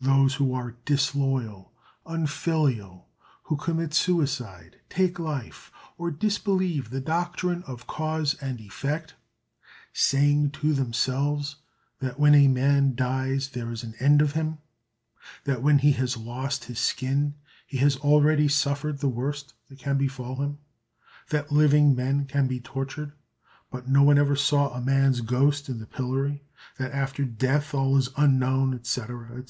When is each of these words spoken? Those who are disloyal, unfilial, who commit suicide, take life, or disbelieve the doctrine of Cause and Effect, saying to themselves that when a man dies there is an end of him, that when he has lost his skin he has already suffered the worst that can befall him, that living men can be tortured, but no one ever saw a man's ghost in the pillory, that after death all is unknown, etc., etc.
Those 0.00 0.34
who 0.34 0.52
are 0.52 0.74
disloyal, 0.84 1.72
unfilial, 2.04 3.06
who 3.44 3.54
commit 3.56 3.94
suicide, 3.94 4.80
take 4.88 5.20
life, 5.20 5.70
or 5.96 6.10
disbelieve 6.10 6.90
the 6.90 7.00
doctrine 7.00 7.62
of 7.68 7.86
Cause 7.86 8.34
and 8.42 8.58
Effect, 8.60 9.14
saying 9.92 10.50
to 10.58 10.72
themselves 10.74 11.54
that 12.00 12.18
when 12.18 12.34
a 12.34 12.48
man 12.48 12.96
dies 12.96 13.50
there 13.50 13.70
is 13.70 13.84
an 13.84 13.94
end 14.00 14.20
of 14.20 14.32
him, 14.32 14.58
that 15.44 15.62
when 15.62 15.78
he 15.78 15.92
has 15.92 16.16
lost 16.16 16.64
his 16.64 16.80
skin 16.80 17.34
he 17.64 17.76
has 17.78 17.96
already 17.98 18.48
suffered 18.48 18.98
the 18.98 19.08
worst 19.08 19.54
that 19.68 19.78
can 19.78 19.96
befall 19.96 20.42
him, 20.42 20.58
that 21.28 21.52
living 21.52 21.94
men 21.94 22.26
can 22.26 22.48
be 22.48 22.58
tortured, 22.58 23.12
but 23.70 23.86
no 23.88 24.02
one 24.02 24.18
ever 24.18 24.34
saw 24.34 24.74
a 24.74 24.80
man's 24.80 25.20
ghost 25.20 25.68
in 25.68 25.78
the 25.78 25.86
pillory, 25.86 26.42
that 26.76 26.90
after 26.90 27.24
death 27.24 27.72
all 27.72 27.96
is 27.96 28.10
unknown, 28.16 28.74
etc., 28.74 29.26
etc. 29.38 29.44